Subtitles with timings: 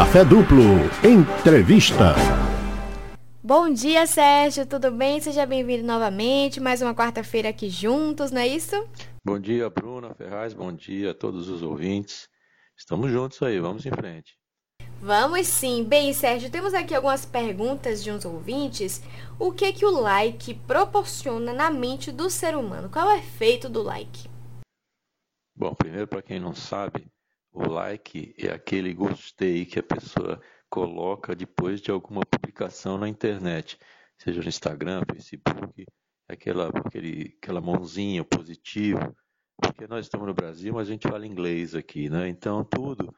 [0.00, 0.64] Café Duplo.
[1.04, 2.14] Entrevista.
[3.42, 4.64] Bom dia, Sérgio.
[4.64, 5.20] Tudo bem?
[5.20, 6.58] Seja bem-vindo novamente.
[6.58, 8.74] Mais uma quarta-feira aqui juntos, não é isso?
[9.22, 10.54] Bom dia, Bruna Ferraz.
[10.54, 12.30] Bom dia a todos os ouvintes.
[12.74, 14.38] Estamos juntos aí, vamos em frente.
[15.02, 15.84] Vamos sim.
[15.84, 19.02] Bem, Sérgio, temos aqui algumas perguntas de uns ouvintes.
[19.38, 22.88] O que que o like proporciona na mente do ser humano?
[22.88, 24.30] Qual é o efeito do like?
[25.54, 27.06] Bom, primeiro para quem não sabe,
[27.52, 33.78] o like é aquele gostei que a pessoa coloca depois de alguma publicação na internet,
[34.16, 35.84] seja no Instagram, Facebook,
[36.28, 39.14] aquela, aquele, aquela mãozinha positivo,
[39.60, 42.28] porque nós estamos no Brasil, mas a gente fala inglês aqui, né?
[42.28, 43.14] Então tudo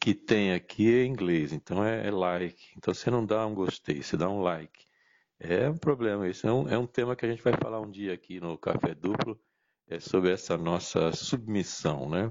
[0.00, 2.72] que tem aqui é inglês, então é, é like.
[2.76, 4.86] Então você não dá um gostei, você dá um like.
[5.40, 7.90] É um problema isso, é um, é um tema que a gente vai falar um
[7.90, 9.40] dia aqui no Café Duplo,
[9.90, 12.30] é sobre essa nossa submissão né,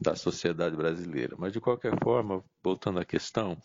[0.00, 1.36] da sociedade brasileira.
[1.38, 3.56] Mas, de qualquer forma, voltando à questão,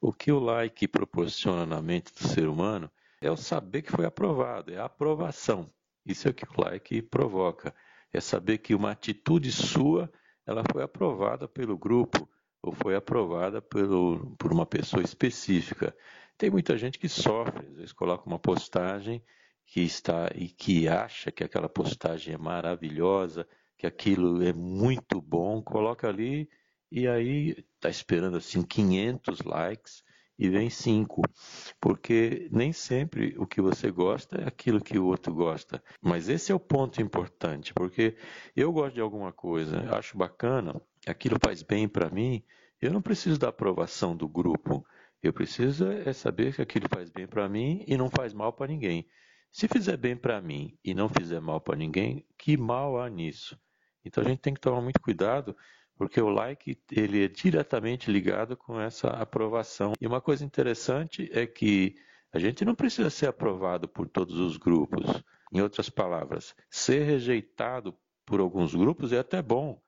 [0.00, 2.90] o que o like proporciona na mente do ser humano
[3.20, 5.70] é o saber que foi aprovado, é a aprovação.
[6.06, 7.74] Isso é o que o like provoca.
[8.12, 10.10] É saber que uma atitude sua
[10.46, 12.28] ela foi aprovada pelo grupo
[12.62, 15.94] ou foi aprovada pelo, por uma pessoa específica.
[16.36, 19.22] Tem muita gente que sofre, às vezes coloca uma postagem
[19.66, 23.46] que está e que acha que aquela postagem é maravilhosa,
[23.78, 26.48] que aquilo é muito bom, coloca ali
[26.90, 30.02] e aí está esperando assim 500 likes
[30.38, 31.22] e vem 5,
[31.80, 35.82] porque nem sempre o que você gosta é aquilo que o outro gosta.
[36.00, 38.16] Mas esse é o ponto importante, porque
[38.56, 42.42] eu gosto de alguma coisa, acho bacana, aquilo faz bem para mim,
[42.80, 44.84] eu não preciso da aprovação do grupo.
[45.22, 48.68] Eu preciso é saber que aquilo faz bem para mim e não faz mal para
[48.68, 49.06] ninguém.
[49.52, 53.58] Se fizer bem para mim e não fizer mal para ninguém, que mal há nisso?
[54.04, 55.56] Então a gente tem que tomar muito cuidado,
[55.96, 59.92] porque o like ele é diretamente ligado com essa aprovação.
[60.00, 61.96] E uma coisa interessante é que
[62.32, 65.22] a gente não precisa ser aprovado por todos os grupos.
[65.52, 69.82] Em outras palavras, ser rejeitado por alguns grupos é até bom,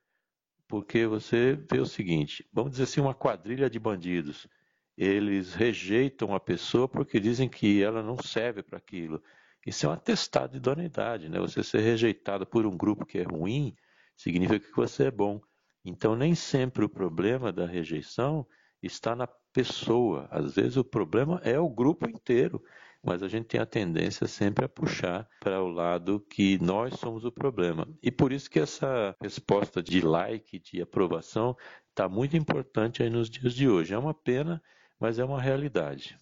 [0.66, 4.48] porque você vê o seguinte: vamos dizer assim, uma quadrilha de bandidos.
[4.96, 9.22] Eles rejeitam a pessoa porque dizem que ela não serve para aquilo.
[9.66, 11.38] Isso é um atestado de idoneidade, né?
[11.38, 13.74] Você ser rejeitado por um grupo que é ruim
[14.16, 15.40] significa que você é bom.
[15.84, 18.46] Então, nem sempre o problema da rejeição
[18.82, 20.28] está na pessoa.
[20.30, 22.62] Às vezes o problema é o grupo inteiro,
[23.02, 27.24] mas a gente tem a tendência sempre a puxar para o lado que nós somos
[27.24, 27.86] o problema.
[28.02, 31.56] E por isso que essa resposta de like, de aprovação,
[31.90, 33.94] está muito importante aí nos dias de hoje.
[33.94, 34.62] É uma pena,
[34.98, 36.16] mas é uma realidade.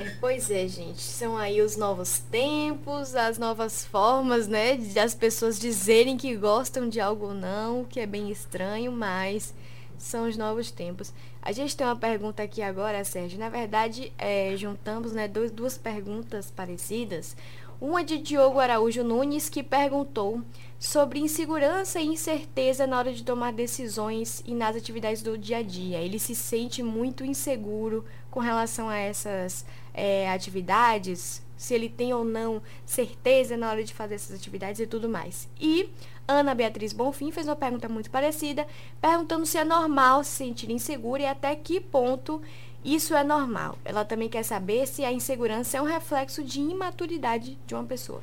[0.00, 1.02] É, pois é, gente.
[1.02, 4.74] São aí os novos tempos, as novas formas, né?
[4.74, 9.52] De as pessoas dizerem que gostam de algo ou não, que é bem estranho, mas
[9.98, 11.12] são os novos tempos.
[11.42, 13.38] A gente tem uma pergunta aqui agora, Sérgio.
[13.38, 17.36] Na verdade, é, juntamos né, dois, duas perguntas parecidas.
[17.78, 20.40] Uma de Diogo Araújo Nunes, que perguntou
[20.78, 25.62] sobre insegurança e incerteza na hora de tomar decisões e nas atividades do dia a
[25.62, 25.98] dia.
[25.98, 32.24] Ele se sente muito inseguro com relação a essas é, atividades, se ele tem ou
[32.24, 35.48] não certeza na hora de fazer essas atividades e tudo mais.
[35.60, 35.90] E
[36.26, 38.66] Ana Beatriz Bonfim fez uma pergunta muito parecida,
[39.00, 42.40] perguntando se é normal se sentir insegura e até que ponto
[42.84, 43.78] isso é normal.
[43.84, 48.22] Ela também quer saber se a insegurança é um reflexo de imaturidade de uma pessoa.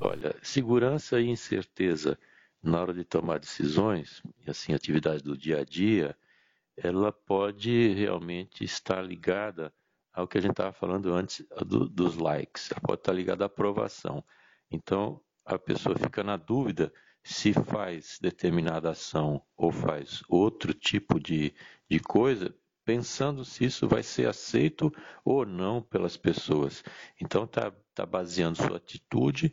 [0.00, 2.16] Olha, segurança e incerteza
[2.62, 6.16] na hora de tomar decisões, e assim, atividade do dia a dia,
[6.76, 9.72] ela pode realmente estar ligada
[10.20, 13.46] ao que a gente estava falando antes do, dos likes, ela pode estar ligada à
[13.46, 14.24] aprovação.
[14.70, 16.92] Então, a pessoa fica na dúvida
[17.22, 21.54] se faz determinada ação ou faz outro tipo de,
[21.88, 22.54] de coisa,
[22.84, 24.92] pensando se isso vai ser aceito
[25.24, 26.82] ou não pelas pessoas.
[27.20, 29.52] Então, está tá baseando sua atitude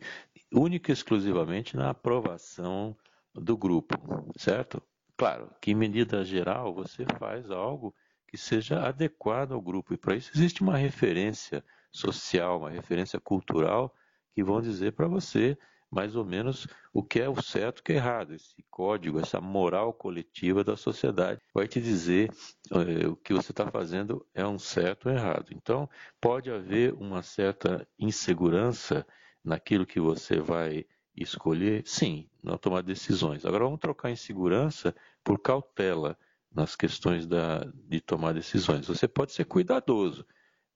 [0.52, 2.96] única e exclusivamente na aprovação
[3.34, 3.94] do grupo,
[4.36, 4.82] certo?
[5.16, 7.94] Claro que, em medida geral, você faz algo
[8.28, 9.94] que seja adequado ao grupo.
[9.94, 13.94] E para isso existe uma referência social, uma referência cultural
[14.34, 15.58] que vão dizer para você
[15.90, 18.34] mais ou menos o que é o certo e o que é errado.
[18.34, 22.30] Esse código, essa moral coletiva da sociedade vai te dizer
[22.70, 25.46] é, o que você está fazendo é um certo ou errado.
[25.52, 25.88] Então,
[26.20, 29.06] pode haver uma certa insegurança
[29.42, 30.84] naquilo que você vai
[31.16, 33.44] escolher, sim, não tomar decisões.
[33.44, 34.94] Agora vamos trocar insegurança
[35.24, 36.16] por cautela
[36.50, 38.86] nas questões da, de tomar decisões.
[38.86, 40.26] Você pode ser cuidadoso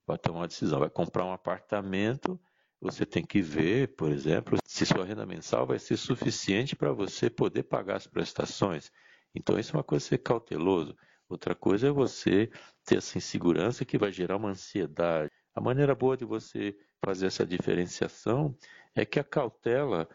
[0.05, 0.79] para tomar uma decisão.
[0.79, 2.39] Vai comprar um apartamento,
[2.79, 7.29] você tem que ver, por exemplo, se sua renda mensal vai ser suficiente para você
[7.29, 8.91] poder pagar as prestações.
[9.33, 10.95] Então, isso é uma coisa ser cauteloso.
[11.29, 12.51] Outra coisa é você
[12.85, 15.31] ter essa insegurança que vai gerar uma ansiedade.
[15.55, 18.55] A maneira boa de você fazer essa diferenciação
[18.93, 20.07] é que a cautela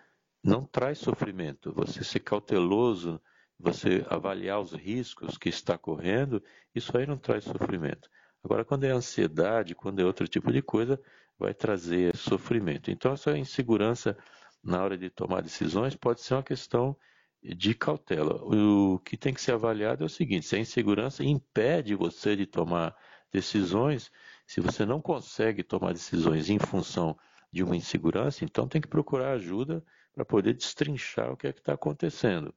[0.45, 1.73] não traz sofrimento.
[1.73, 3.21] Você ser cauteloso,
[3.59, 6.43] você avaliar os riscos que está correndo,
[6.75, 8.09] isso aí não traz sofrimento.
[8.43, 11.01] Agora, quando é ansiedade, quando é outro tipo de coisa,
[11.39, 12.91] vai trazer sofrimento.
[12.91, 14.17] Então, essa insegurança
[14.63, 16.97] na hora de tomar decisões pode ser uma questão
[17.43, 18.43] de cautela.
[18.45, 22.47] O que tem que ser avaliado é o seguinte: se a insegurança impede você de
[22.47, 22.95] tomar
[23.33, 24.11] decisões,
[24.47, 27.17] se você não consegue tomar decisões em função
[27.53, 29.83] de uma insegurança, então tem que procurar ajuda
[30.15, 32.55] para poder destrinchar o que é que está acontecendo.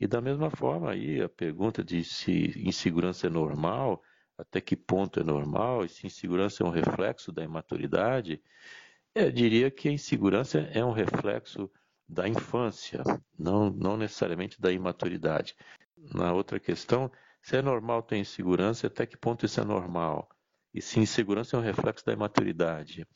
[0.00, 4.02] E da mesma forma aí a pergunta de se insegurança é normal,
[4.38, 8.42] até que ponto é normal, e se insegurança é um reflexo da imaturidade,
[9.14, 11.70] eu diria que a insegurança é um reflexo
[12.08, 13.02] da infância,
[13.38, 15.54] não, não necessariamente da imaturidade.
[16.14, 17.12] Na outra questão,
[17.42, 20.30] se é normal ter insegurança, até que ponto isso é normal?
[20.72, 23.06] E se insegurança é um reflexo da imaturidade.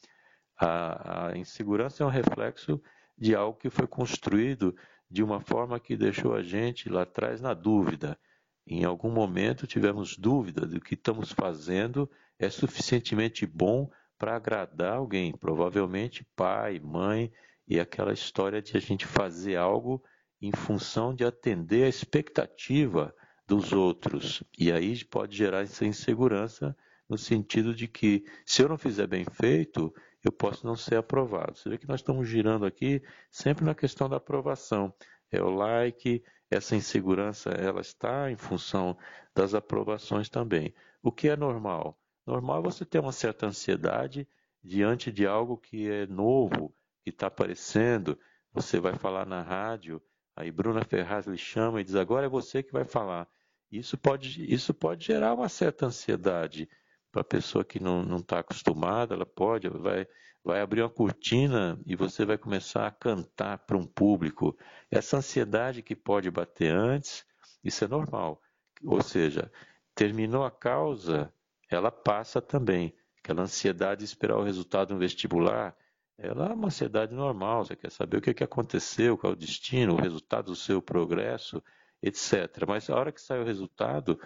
[0.58, 2.78] A, a insegurança é um reflexo
[3.16, 4.76] de algo que foi construído
[5.14, 8.19] de uma forma que deixou a gente lá atrás na dúvida.
[8.66, 13.88] Em algum momento tivemos dúvida do que estamos fazendo é suficientemente bom
[14.19, 17.31] para agradar alguém, provavelmente pai, mãe,
[17.69, 20.02] e aquela história de a gente fazer algo
[20.43, 23.14] em função de atender a expectativa
[23.46, 24.43] dos outros.
[24.58, 26.76] E aí pode gerar essa insegurança
[27.08, 29.94] no sentido de que se eu não fizer bem feito,
[30.25, 31.56] eu posso não ser aprovado.
[31.56, 34.93] Você vê que nós estamos girando aqui sempre na questão da aprovação.
[35.31, 38.97] É o like, essa insegurança, ela está em função
[39.35, 40.75] das aprovações também.
[41.03, 41.99] O que é normal?
[42.26, 44.26] Normal é você ter uma certa ansiedade
[44.62, 48.19] diante de algo que é novo, que está aparecendo.
[48.53, 50.00] Você vai falar na rádio,
[50.35, 53.29] aí Bruna Ferraz lhe chama e diz: agora é você que vai falar.
[53.71, 56.69] Isso pode, isso pode gerar uma certa ansiedade
[57.14, 59.14] para a pessoa que não está acostumada.
[59.14, 60.05] Ela pode, vai,
[60.43, 64.58] vai abrir uma cortina e você vai começar a cantar para um público.
[64.90, 67.25] Essa ansiedade que pode bater antes,
[67.62, 68.43] isso é normal.
[68.84, 69.50] Ou seja,
[69.94, 71.32] terminou a causa,
[71.70, 72.93] ela passa também.
[73.20, 75.75] Aquela ansiedade de esperar o resultado no vestibular,
[76.19, 77.64] ela é uma ansiedade normal.
[77.64, 80.82] Você quer saber o que, que aconteceu, qual é o destino, o resultado do seu
[80.82, 81.62] progresso,
[82.02, 82.64] etc.
[82.66, 84.19] Mas a hora que sai o resultado,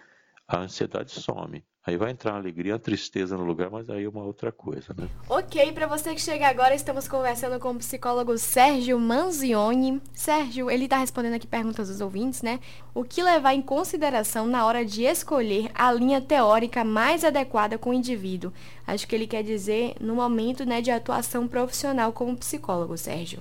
[0.49, 1.63] a ansiedade some.
[1.87, 4.95] Aí vai entrar uma alegria, uma tristeza no lugar, mas aí é uma outra coisa,
[4.97, 5.09] né?
[5.29, 10.03] Ok, para você que chega agora, estamos conversando com o psicólogo Sérgio Manzioni.
[10.13, 12.61] Sérgio, ele está respondendo aqui perguntas dos ouvintes, né?
[12.95, 17.91] O que levar em consideração na hora de escolher a linha teórica mais adequada com
[17.91, 18.53] o indivíduo?
[18.87, 23.41] Acho que ele quer dizer no momento né, de atuação profissional como psicólogo, Sérgio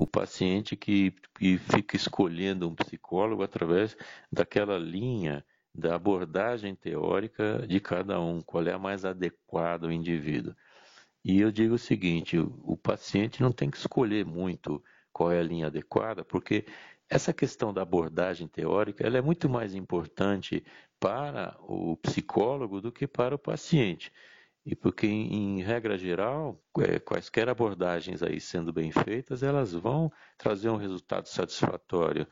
[0.00, 3.94] o paciente que, que fica escolhendo um psicólogo através
[4.32, 5.44] daquela linha
[5.74, 10.54] da abordagem teórica de cada um, qual é a mais adequada ao indivíduo.
[11.24, 14.82] E eu digo o seguinte: o paciente não tem que escolher muito
[15.12, 16.64] qual é a linha adequada, porque
[17.08, 20.64] essa questão da abordagem teórica ela é muito mais importante
[20.98, 24.12] para o psicólogo do que para o paciente.
[24.64, 30.68] E porque, em, regra geral, é, quaisquer abordagens aí sendo bem feitas, elas vão trazer
[30.68, 32.26] um resultado satisfatório,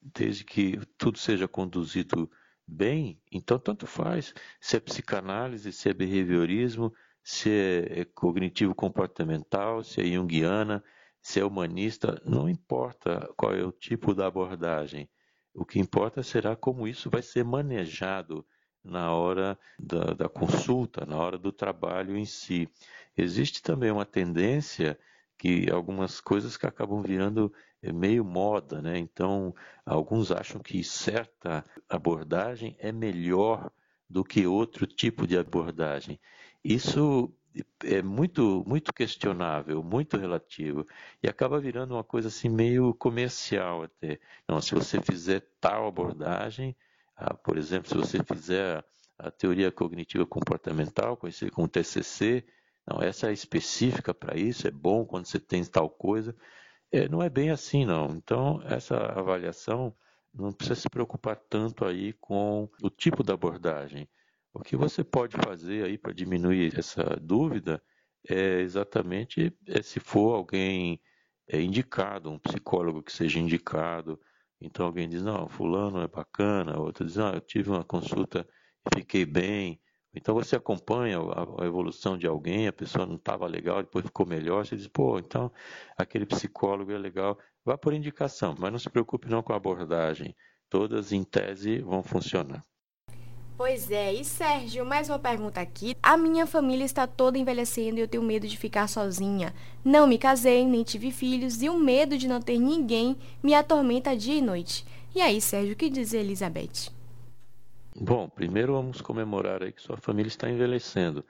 [0.00, 2.30] desde que tudo seja conduzido
[2.66, 6.92] bem, então tanto faz se é psicanálise, se é behaviorismo,
[7.22, 10.82] se é cognitivo comportamental, se é junguiana,
[11.20, 15.08] se é humanista, não importa qual é o tipo da abordagem.
[15.52, 18.46] O que importa será como isso vai ser manejado
[18.84, 22.68] na hora da, da consulta, na hora do trabalho em si.
[23.16, 24.98] Existe também uma tendência
[25.38, 28.98] que algumas coisas que acabam virando é meio moda, né?
[28.98, 29.54] Então,
[29.84, 33.70] alguns acham que certa abordagem é melhor
[34.08, 36.18] do que outro tipo de abordagem.
[36.64, 37.32] Isso
[37.84, 40.86] é muito muito questionável, muito relativo
[41.22, 44.18] e acaba virando uma coisa assim meio comercial até.
[44.48, 46.76] Não, se você fizer tal abordagem,
[47.16, 48.84] ah, por exemplo, se você fizer
[49.18, 52.44] a teoria cognitiva comportamental, conhecida como TCC,
[52.86, 56.36] não, essa é específica para isso, é bom quando você tem tal coisa.
[56.92, 58.08] É, não é bem assim, não.
[58.16, 59.94] Então, essa avaliação
[60.32, 64.08] não precisa se preocupar tanto aí com o tipo da abordagem.
[64.52, 67.82] O que você pode fazer aí para diminuir essa dúvida
[68.28, 71.00] é exatamente é se for alguém
[71.48, 74.20] é, indicado, um psicólogo que seja indicado.
[74.60, 78.48] Então alguém diz, não, fulano é bacana, outro diz, ah, eu tive uma consulta
[78.94, 79.80] e fiquei bem.
[80.16, 84.64] Então você acompanha a, evolução de alguém, a pessoa não estava legal, depois ficou melhor,
[84.64, 85.52] você diz, pô, então
[85.96, 87.38] aquele psicólogo é legal.
[87.62, 90.34] Vá por indicação, mas não se preocupe não com a abordagem.
[90.70, 92.64] Todas em tese vão funcionar.
[93.58, 95.96] Pois é, e Sérgio, mais uma pergunta aqui.
[96.02, 99.54] A minha família está toda envelhecendo e eu tenho medo de ficar sozinha.
[99.84, 104.16] Não me casei, nem tive filhos e o medo de não ter ninguém me atormenta
[104.16, 104.84] dia e noite.
[105.14, 106.95] E aí, Sérgio, o que diz Elizabeth?
[108.00, 111.24] Bom, primeiro vamos comemorar aí que sua família está envelhecendo,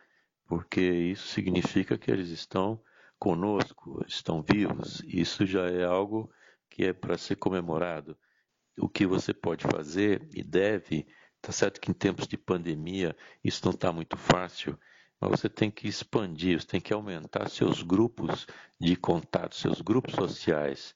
[0.46, 2.80] porque isso significa que eles estão
[3.18, 5.02] conosco, estão vivos.
[5.06, 6.30] Isso já é algo
[6.68, 8.16] que é para ser comemorado.
[8.78, 11.06] O que você pode fazer e deve
[11.46, 14.76] Tá certo que em tempos de pandemia isso não está muito fácil,
[15.20, 18.48] mas você tem que expandir, você tem que aumentar seus grupos
[18.80, 20.92] de contato, seus grupos sociais.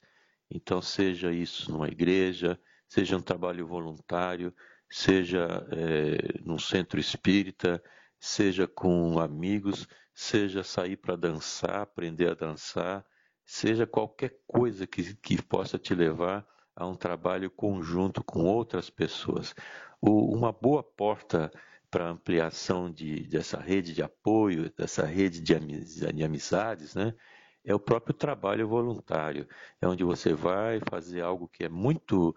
[0.49, 4.53] Então, seja isso numa igreja, seja um trabalho voluntário,
[4.91, 7.81] seja é, num centro espírita,
[8.19, 13.05] seja com amigos, seja sair para dançar, aprender a dançar,
[13.45, 16.45] seja qualquer coisa que, que possa te levar
[16.75, 19.55] a um trabalho conjunto com outras pessoas
[20.01, 21.51] o, uma boa porta
[21.89, 27.13] para ampliação de, dessa rede de apoio, dessa rede de, amiz, de amizades, né?
[27.63, 29.47] é o próprio trabalho voluntário.
[29.79, 32.35] É onde você vai fazer algo que é muito,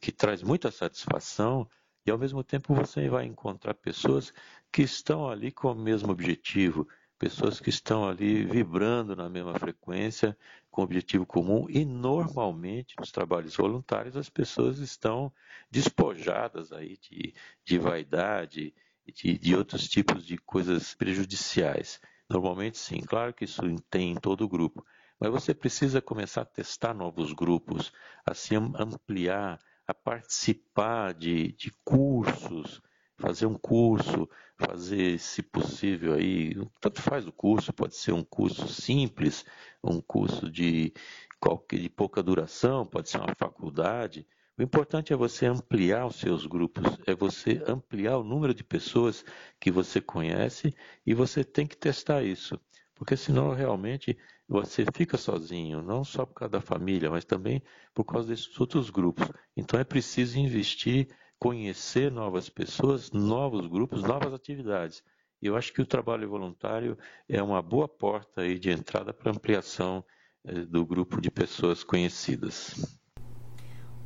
[0.00, 1.68] que traz muita satisfação
[2.04, 4.32] e ao mesmo tempo você vai encontrar pessoas
[4.72, 6.88] que estão ali com o mesmo objetivo,
[7.18, 10.36] pessoas que estão ali vibrando na mesma frequência,
[10.70, 15.30] com objetivo comum, e normalmente nos trabalhos voluntários as pessoas estão
[15.70, 18.74] despojadas aí de, de vaidade
[19.06, 22.00] e de, de outros tipos de coisas prejudiciais.
[22.28, 24.82] Normalmente sim, claro que isso tem em todo o grupo,
[25.18, 27.92] mas você precisa começar a testar novos grupos,
[28.24, 29.58] a se ampliar,
[29.90, 32.80] a participar de, de cursos,
[33.18, 38.68] fazer um curso, fazer, se possível, aí, tanto faz o curso, pode ser um curso
[38.68, 39.44] simples,
[39.82, 40.92] um curso de,
[41.40, 44.26] qualquer, de pouca duração, pode ser uma faculdade.
[44.56, 49.24] O importante é você ampliar os seus grupos, é você ampliar o número de pessoas
[49.58, 50.72] que você conhece
[51.04, 52.60] e você tem que testar isso,
[53.00, 54.14] porque senão realmente
[54.46, 57.62] você fica sozinho, não só por causa da família, mas também
[57.94, 59.26] por causa desses outros grupos.
[59.56, 65.02] Então é preciso investir conhecer novas pessoas, novos grupos, novas atividades.
[65.40, 70.04] Eu acho que o trabalho voluntário é uma boa porta aí de entrada para ampliação
[70.44, 73.00] eh, do grupo de pessoas conhecidas.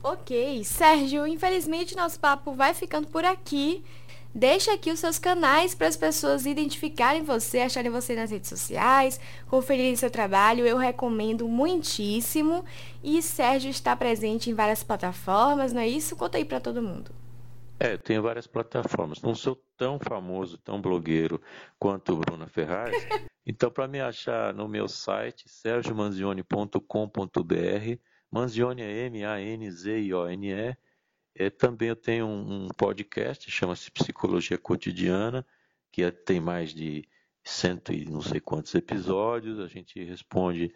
[0.05, 3.83] Ok, Sérgio, infelizmente nosso papo vai ficando por aqui.
[4.35, 9.21] Deixa aqui os seus canais para as pessoas identificarem você, acharem você nas redes sociais,
[9.47, 10.67] conferirem seu trabalho.
[10.67, 12.65] Eu recomendo muitíssimo.
[13.03, 16.17] E Sérgio está presente em várias plataformas, não é isso?
[16.17, 17.13] Conta aí para todo mundo.
[17.79, 19.23] É, tenho várias plataformas.
[19.23, 21.41] Não sou tão famoso, tão blogueiro
[21.79, 22.95] quanto o Bruno Ferraz.
[23.47, 27.99] Então, para me achar no meu site, sergiomanzione.com.br,
[28.31, 30.75] Manzione é M-A-N-Z-I-O-N-E.
[31.35, 35.45] É, também eu tenho um, um podcast, chama-se Psicologia Cotidiana,
[35.91, 37.09] que é, tem mais de
[37.43, 39.61] cento e não sei quantos episódios.
[39.61, 40.73] A gente responde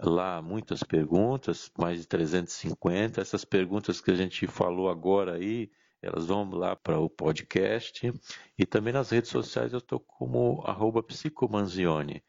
[0.00, 3.20] lá muitas perguntas, mais de 350.
[3.20, 8.12] Essas perguntas que a gente falou agora aí, elas vão lá para o podcast
[8.58, 12.22] e também nas redes sociais eu estou como arroba psicomanzione.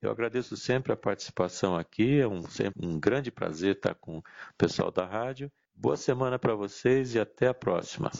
[0.00, 2.42] Eu agradeço sempre a participação aqui, é um,
[2.76, 4.22] um grande prazer estar com o
[4.58, 5.50] pessoal da rádio.
[5.74, 8.10] Boa semana para vocês e até a próxima.